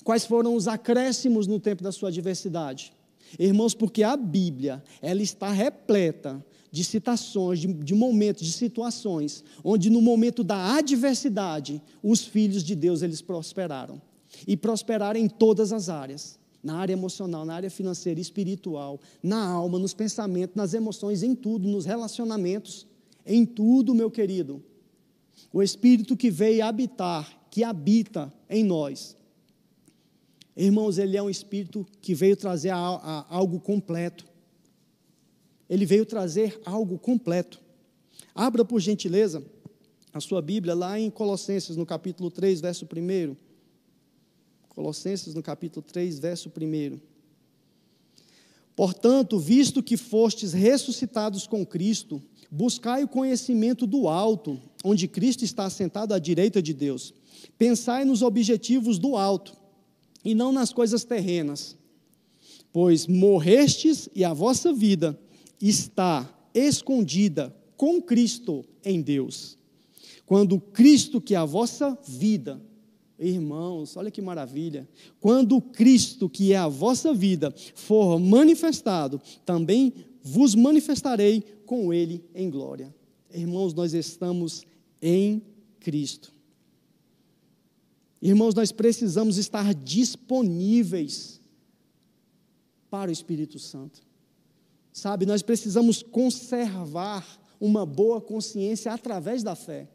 [0.04, 2.94] Quais foram os acréscimos no tempo da sua adversidade?
[3.38, 9.90] Irmãos, porque a Bíblia, ela está repleta de citações, de, de, momentos, de situações, onde
[9.90, 14.02] no momento da adversidade, os filhos de Deus, eles prosperaram.
[14.48, 19.80] E prosperaram em todas as áreas na área emocional, na área financeira, espiritual, na alma,
[19.80, 22.86] nos pensamentos, nas emoções, em tudo, nos relacionamentos,
[23.26, 24.64] em tudo, meu querido.
[25.54, 29.16] O Espírito que veio habitar, que habita em nós.
[30.56, 34.26] Irmãos, ele é um Espírito que veio trazer algo completo.
[35.70, 37.62] Ele veio trazer algo completo.
[38.36, 39.44] Abra, por gentileza,
[40.12, 43.49] a sua Bíblia lá em Colossenses, no capítulo 3, verso 1.
[44.70, 47.00] Colossenses no capítulo 3, verso 1.
[48.76, 55.66] Portanto, visto que fostes ressuscitados com Cristo, buscai o conhecimento do alto, onde Cristo está
[55.66, 57.14] assentado à direita de Deus.
[57.58, 59.54] Pensai nos objetivos do alto
[60.24, 61.76] e não nas coisas terrenas.
[62.72, 65.20] Pois morrestes e a vossa vida
[65.62, 69.58] está escondida com Cristo em Deus.
[70.26, 72.62] Quando Cristo, que é a vossa vida,
[73.20, 74.88] irmãos, olha que maravilha,
[75.20, 79.94] quando Cristo, que é a vossa vida, for manifestado, também
[80.24, 82.94] vos manifestarei com Ele em glória.
[83.34, 84.66] Irmãos, nós estamos
[85.02, 85.42] em
[85.80, 86.34] Cristo.
[88.22, 91.40] Irmãos, nós precisamos estar disponíveis
[92.90, 94.02] para o Espírito Santo.
[94.92, 97.26] Sabe, nós precisamos conservar
[97.60, 99.88] uma boa consciência através da fé.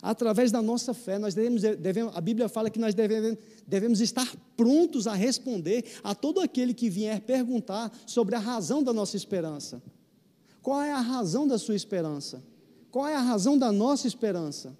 [0.00, 3.36] Através da nossa fé, nós devemos, devemos, a Bíblia fala que nós devemos,
[3.66, 8.92] devemos estar prontos a responder a todo aquele que vier perguntar sobre a razão da
[8.92, 9.82] nossa esperança.
[10.62, 12.42] Qual é a razão da sua esperança?
[12.90, 14.76] Qual é a razão da nossa esperança?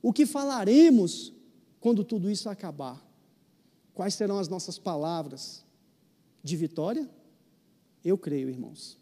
[0.00, 1.32] O que falaremos
[1.80, 3.04] quando tudo isso acabar?
[3.94, 5.64] Quais serão as nossas palavras?
[6.42, 7.08] De vitória?
[8.04, 8.96] Eu creio, irmãos,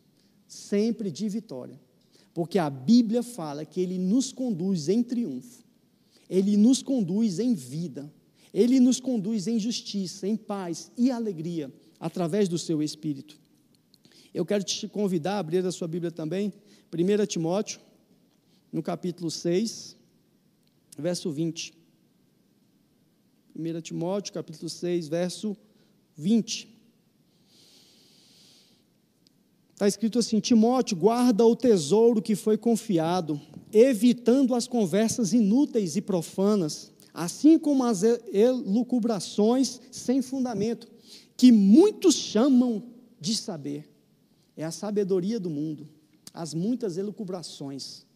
[0.49, 1.79] sempre de vitória,
[2.37, 5.65] porque a Bíblia fala que Ele nos conduz em triunfo,
[6.29, 8.13] Ele nos conduz em vida,
[8.53, 13.41] Ele nos conduz em justiça, em paz e alegria, através do Seu Espírito.
[14.35, 16.53] Eu quero te convidar a abrir a sua Bíblia também,
[16.93, 17.81] 1 Timóteo,
[18.71, 19.97] no capítulo 6,
[20.99, 21.73] verso 20.
[23.59, 25.57] 1 Timóteo, capítulo 6, verso
[26.15, 26.76] 20.
[29.77, 33.39] Está escrito assim: Timóteo, guarda o tesouro que foi confiado,
[33.71, 40.89] evitando as conversas inúteis e profanas, assim como as elucubrações sem fundamento,
[41.37, 42.85] que muitos chamam
[43.21, 43.87] de saber.
[44.57, 45.87] É a sabedoria do mundo,
[46.33, 48.07] as muitas elucubrações,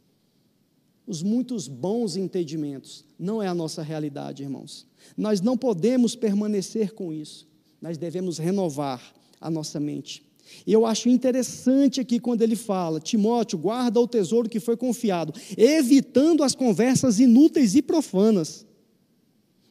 [1.07, 3.05] os muitos bons entendimentos.
[3.19, 4.87] Não é a nossa realidade, irmãos.
[5.15, 7.47] Nós não podemos permanecer com isso.
[7.83, 10.30] Nós devemos renovar a nossa mente.
[10.67, 15.33] E eu acho interessante aqui quando ele fala: Timóteo, guarda o tesouro que foi confiado,
[15.57, 18.67] evitando as conversas inúteis e profanas.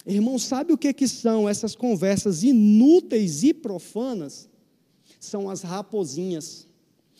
[0.05, 4.49] Irmão, sabe o que, que são essas conversas inúteis e profanas?
[5.19, 6.67] São as raposinhas.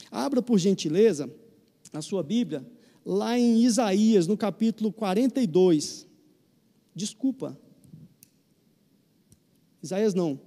[0.10, 1.30] Abra por gentileza
[1.93, 2.66] a sua Bíblia,
[3.05, 6.07] lá em Isaías, no capítulo 42.
[6.95, 7.57] Desculpa.
[9.82, 10.39] Isaías não.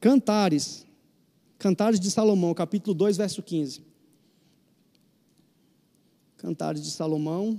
[0.00, 0.86] Cantares,
[1.58, 3.82] Cantares de Salomão, capítulo 2, verso 15.
[6.36, 7.58] Cantares de Salomão,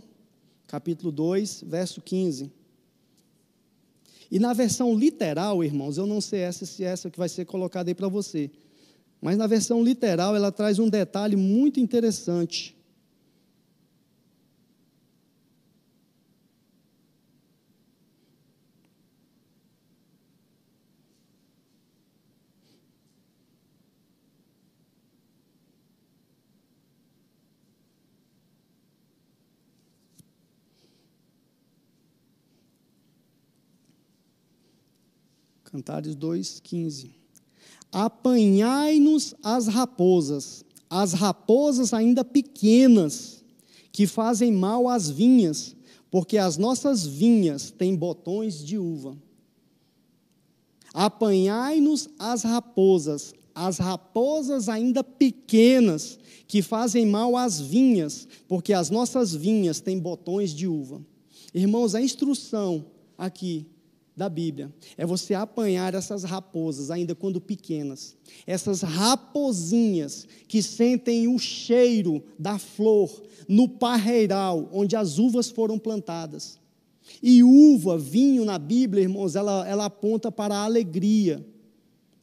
[0.68, 2.52] capítulo 2, verso 15.
[4.30, 7.45] E na versão literal, irmãos, eu não sei essa, se é essa que vai ser
[7.45, 8.52] colocada aí para você,
[9.20, 12.76] mas na versão literal ela traz um detalhe muito interessante.
[35.72, 37.09] Cantares 2,15.
[37.91, 43.43] Apanhai-nos as raposas, as raposas ainda pequenas,
[43.91, 45.76] que fazem mal às vinhas,
[46.09, 49.18] porque as nossas vinhas têm botões de uva.
[50.93, 59.36] Apanhai-nos as raposas, as raposas ainda pequenas, que fazem mal às vinhas, porque as nossas
[59.36, 61.05] vinhas têm botões de uva.
[61.53, 62.86] Irmãos, a instrução
[63.18, 63.65] aqui
[64.18, 71.38] da Bíblia é você apanhar essas raposas, ainda quando pequenas, essas raposinhas que sentem o
[71.38, 76.59] cheiro da flor no parreiral onde as uvas foram plantadas.
[77.22, 81.45] E uva, vinho na Bíblia, irmãos, ela, ela aponta para a alegria,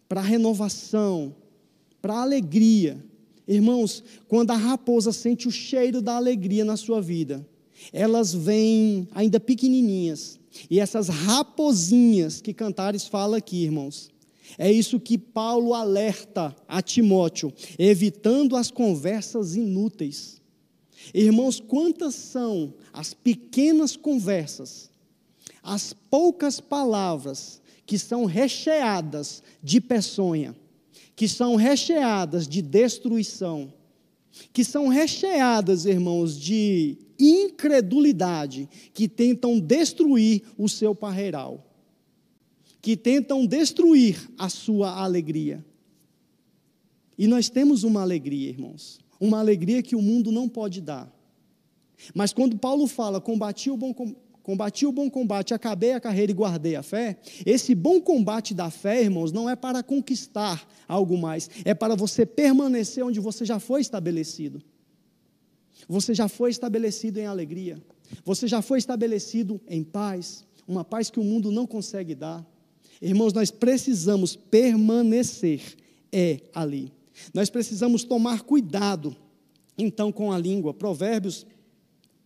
[0.09, 1.35] para a renovação,
[2.03, 3.03] para a alegria.
[3.47, 7.47] Irmãos, quando a raposa sente o cheiro da alegria na sua vida,
[7.93, 10.39] elas vêm ainda pequenininhas,
[10.71, 14.11] e essas raposinhas que Cantares fala aqui, irmãos,
[14.59, 20.41] é isso que Paulo alerta a Timóteo, evitando as conversas inúteis.
[21.13, 24.91] Irmãos, quantas são as pequenas conversas,
[25.63, 30.55] as poucas palavras que são recheadas de peçonha,
[31.17, 33.73] que são recheadas de destruição,
[34.53, 41.65] que são recheadas, irmãos, de incredulidade, que tentam destruir o seu parreiral,
[42.81, 45.65] que tentam destruir a sua alegria.
[47.17, 51.11] E nós temos uma alegria, irmãos, uma alegria que o mundo não pode dar.
[52.15, 53.95] Mas quando Paulo fala, combati o bom
[54.43, 57.17] combati o bom combate, acabei a carreira e guardei a fé.
[57.47, 62.27] Esse bom combate da fé, irmãos, não é para conquistar algo mais, é para você
[62.27, 64.63] permanecer onde você já foi estabelecido.
[65.89, 67.83] Você já foi estabelecido em alegria,
[68.25, 72.45] você já foi estabelecido em paz, uma paz que o mundo não consegue dar.
[73.01, 75.77] Irmãos, nós precisamos permanecer
[76.15, 76.93] é ali.
[77.33, 79.17] Nós precisamos tomar cuidado,
[79.77, 80.73] então, com a língua.
[80.73, 81.45] Provérbios,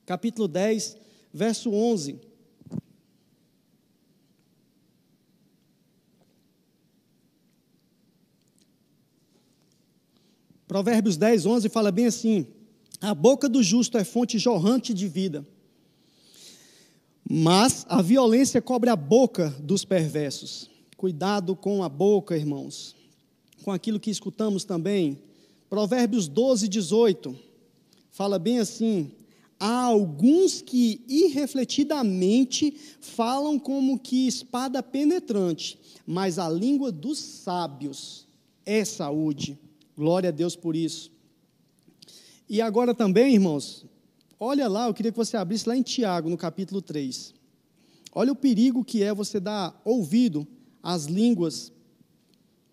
[0.05, 0.97] capítulo 10,
[1.33, 2.21] verso 11.
[10.67, 12.47] Provérbios 10, 11 fala bem assim:
[13.01, 15.47] A boca do justo é fonte jorrante de vida,
[17.29, 20.69] mas a violência cobre a boca dos perversos.
[20.97, 22.97] Cuidado com a boca, irmãos,
[23.63, 25.23] com aquilo que escutamos também.
[25.71, 27.37] Provérbios 12, 18
[28.11, 29.13] fala bem assim:
[29.61, 38.27] há alguns que irrefletidamente falam como que espada penetrante, mas a língua dos sábios
[38.67, 39.57] é saúde.
[39.97, 41.13] Glória a Deus por isso.
[42.49, 43.85] E agora também, irmãos,
[44.41, 47.35] olha lá, eu queria que você abrisse lá em Tiago, no capítulo 3.
[48.15, 50.47] Olha o perigo que é você dar ouvido
[50.83, 51.71] às línguas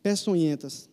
[0.02, 0.90] peçonhentas.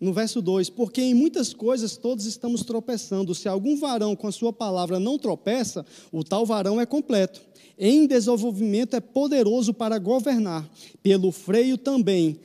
[0.00, 3.34] No verso 2: Porque em muitas coisas todos estamos tropeçando.
[3.34, 7.40] Se algum varão com a sua palavra não tropeça, o tal varão é completo.
[7.78, 10.68] Em desenvolvimento é poderoso para governar,
[11.02, 12.40] pelo freio também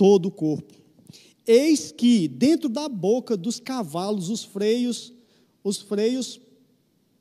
[0.00, 0.72] todo o corpo.
[1.46, 5.12] Eis que dentro da boca dos cavalos os freios,
[5.62, 6.40] os freios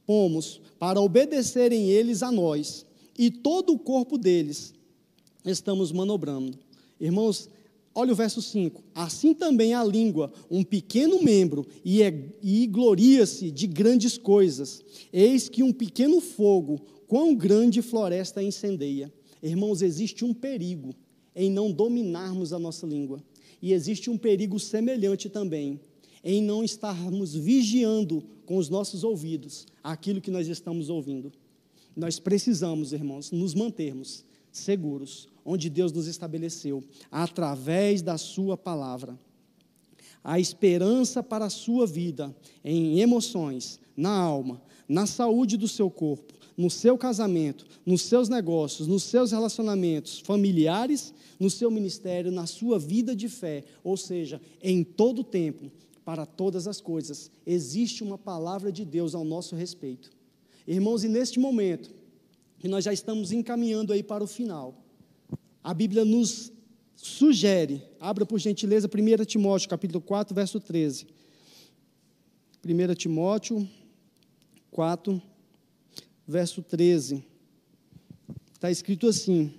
[0.06, 2.86] pomos, para obedecerem eles a nós,
[3.18, 4.74] e todo o corpo deles
[5.44, 6.58] estamos manobrando.
[6.98, 7.50] Irmãos,
[7.94, 8.82] Olha o verso 5.
[8.96, 14.82] Assim também a língua, um pequeno membro, e, é, e gloria-se de grandes coisas.
[15.12, 19.12] Eis que um pequeno fogo, quão grande floresta incendeia.
[19.44, 20.96] Irmãos, existe um perigo
[21.36, 23.24] em não dominarmos a nossa língua.
[23.62, 25.80] E existe um perigo semelhante também
[26.24, 31.32] em não estarmos vigiando com os nossos ouvidos aquilo que nós estamos ouvindo.
[31.96, 39.18] Nós precisamos, irmãos, nos mantermos seguros, onde Deus nos estabeleceu, através da Sua palavra.
[40.24, 46.34] A esperança para a sua vida em emoções, na alma, na saúde do seu corpo,
[46.60, 52.78] no seu casamento, nos seus negócios, nos seus relacionamentos familiares, no seu ministério, na sua
[52.78, 55.72] vida de fé, ou seja, em todo o tempo,
[56.04, 60.12] para todas as coisas, existe uma palavra de Deus ao nosso respeito.
[60.68, 61.92] Irmãos, e neste momento,
[62.60, 64.84] que nós já estamos encaminhando aí para o final,
[65.64, 66.52] a Bíblia nos
[66.94, 71.08] sugere, abra por gentileza 1 Timóteo, capítulo 4, verso 13.
[72.66, 73.66] 1 Timóteo
[74.72, 75.22] 4,
[76.30, 77.24] verso 13.
[78.54, 79.52] Está escrito assim: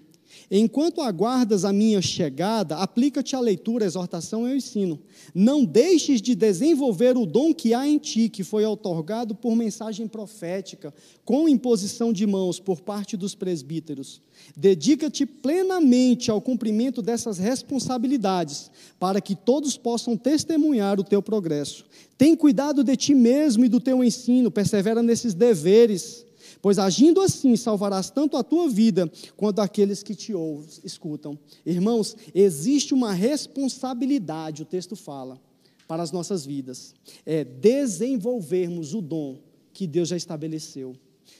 [0.49, 5.01] Enquanto aguardas a minha chegada, aplica-te à leitura, exortação e ao ensino.
[5.35, 10.07] Não deixes de desenvolver o dom que há em ti, que foi otorgado por mensagem
[10.07, 10.95] profética,
[11.25, 14.23] com imposição de mãos por parte dos presbíteros.
[14.57, 21.85] Dedica-te plenamente ao cumprimento dessas responsabilidades, para que todos possam testemunhar o teu progresso.
[22.17, 26.30] Tem cuidado de ti mesmo e do teu ensino, persevera nesses deveres
[26.63, 31.39] pois agindo assim salvarás tanto a tua vida quanto aqueles que te ouvem, escutam.
[31.65, 35.41] Irmãos, existe uma responsabilidade, o texto fala,
[35.89, 36.95] para as nossas vidas,
[37.27, 39.39] é desenvolvermos o dom
[39.73, 40.95] que Deus já estabeleceu.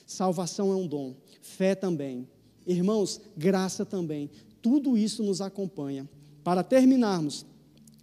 [0.05, 2.27] Salvação é um dom, fé também.
[2.65, 4.29] Irmãos, graça também.
[4.61, 6.07] Tudo isso nos acompanha.
[6.43, 7.45] Para terminarmos,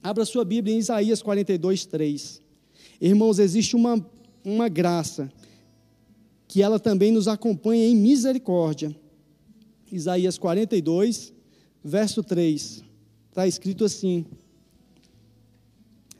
[0.03, 2.41] abra sua Bíblia em Isaías 42, 3.
[3.01, 4.05] Irmãos, existe uma,
[4.45, 5.31] uma graça
[6.49, 8.97] que ela também nos acompanha em misericórdia.
[9.93, 11.33] Isaías 42,
[11.85, 12.83] verso 3.
[13.29, 14.25] Está escrito assim: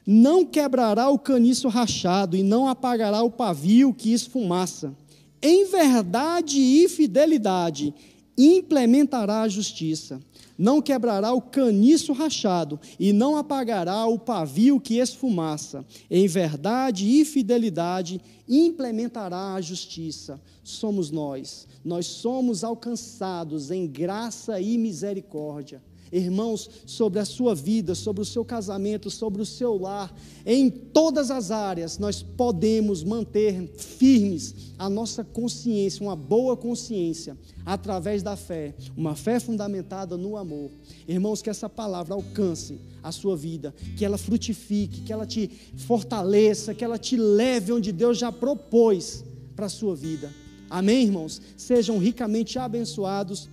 [0.07, 4.95] Não quebrará o caniço rachado e não apagará o pavio que esfumaça.
[5.41, 7.95] Em verdade e fidelidade
[8.37, 10.21] implementará a justiça
[10.59, 15.87] não quebrará o caniço rachado, e não apagará o pavio que esfumaça.
[16.11, 20.41] Em verdade e fidelidade implementará a justiça.
[20.65, 25.81] Somos nós, nós somos alcançados em graça e misericórdia.
[26.13, 30.15] Irmãos, sobre a sua vida, sobre o seu casamento, sobre o seu lar,
[30.47, 38.23] em todas as áreas, nós podemos manter firmes a nossa consciência, uma boa consciência, através
[38.23, 40.71] da fé, uma fé fundamentada no amor.
[41.07, 46.75] Irmãos, que essa palavra alcance a sua vida, que ela frutifique, que ela te fortaleça,
[46.75, 50.33] que ela te leve onde Deus já propôs para a sua vida.
[50.71, 51.41] Amém, irmãos?
[51.57, 53.49] Sejam ricamente abençoados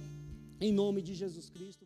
[0.60, 1.84] em nome de Jesus Cristo.